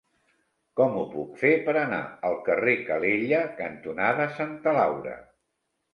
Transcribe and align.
Com 0.79 0.95
ho 1.01 1.03
puc 1.09 1.35
fer 1.41 1.51
per 1.67 1.75
anar 1.81 1.99
al 2.29 2.39
carrer 2.49 2.75
Calella 2.89 3.45
cantonada 3.63 4.29
Santa 4.39 4.75
Laura? 4.79 5.19